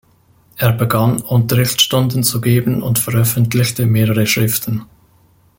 [0.57, 4.81] Er begann, Unterrichtsstunden zu geben und veröffentlichte mehrere Schriften.